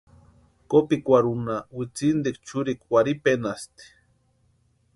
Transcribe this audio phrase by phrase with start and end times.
[0.69, 3.85] Kopikwarhunha witsintikwa churikwa warhiperanhasti.